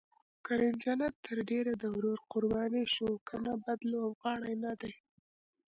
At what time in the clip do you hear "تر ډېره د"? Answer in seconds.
1.25-1.83